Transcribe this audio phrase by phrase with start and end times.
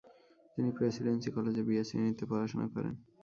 [0.53, 2.93] তিনি প্রেসিডেন্সি কলেজে বিএ শ্রেণীতে পড়াশোনা করেন।